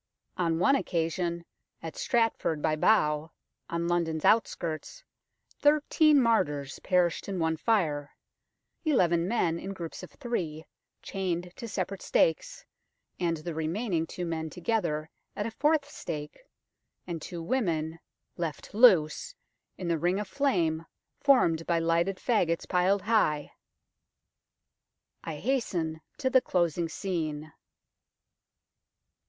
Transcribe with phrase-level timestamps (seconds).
[0.35, 1.45] On one occasion,
[1.83, 3.33] at Stratford by Bow,
[3.69, 5.03] on London's outskirts,
[5.59, 8.15] thirteen martyrs perished in one fire,
[8.83, 10.65] eleven men in groups of three
[11.03, 12.65] chained to separate stakes,
[13.19, 16.39] and the remaining two men together at a fourth stake,
[17.05, 17.99] and two women
[18.37, 19.35] left loose
[19.77, 20.83] in the ring of flame
[21.19, 23.51] formed by lighted faggots piled high.
[25.23, 27.53] I hasten to the closing scene.